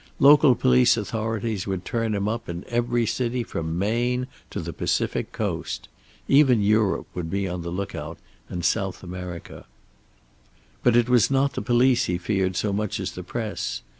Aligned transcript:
Local 0.19 0.55
police 0.55 0.97
authorities 0.97 1.67
would 1.67 1.85
turn 1.85 2.15
him 2.15 2.27
up 2.27 2.49
in 2.49 2.65
every 2.67 3.05
city 3.05 3.43
from 3.43 3.77
Maine 3.77 4.25
to 4.49 4.59
the 4.59 4.73
Pacific 4.73 5.31
coast. 5.31 5.87
Even 6.27 6.59
Europe 6.59 7.05
would 7.13 7.29
be 7.29 7.47
on 7.47 7.61
the 7.61 7.69
lookout 7.69 8.17
and 8.49 8.65
South 8.65 9.03
America. 9.03 9.67
But 10.81 10.95
it 10.95 11.07
was 11.07 11.29
not 11.29 11.53
the 11.53 11.61
police 11.61 12.05
he 12.05 12.17
feared 12.17 12.55
so 12.55 12.73
much 12.73 12.99
as 12.99 13.11
the 13.11 13.21
press. 13.21 13.83